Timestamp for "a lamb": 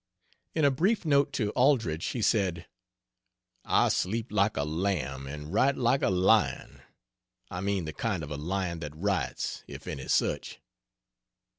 4.57-5.27